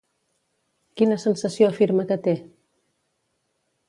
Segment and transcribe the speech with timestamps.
[1.01, 2.33] Quina sensació afirma que té?